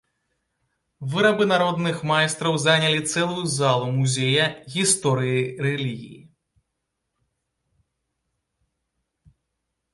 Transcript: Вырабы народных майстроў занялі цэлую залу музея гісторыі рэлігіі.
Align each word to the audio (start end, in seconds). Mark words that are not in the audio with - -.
Вырабы 1.15 1.45
народных 1.51 1.97
майстроў 2.11 2.57
занялі 2.63 3.01
цэлую 3.11 3.43
залу 3.57 3.93
музея 3.99 4.49
гісторыі 4.77 5.45
рэлігіі. 5.69 6.19